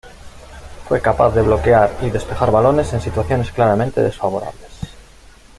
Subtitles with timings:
[0.87, 4.71] Fue capaz de bloquear y despejar balones en situaciones claramente desfavorables.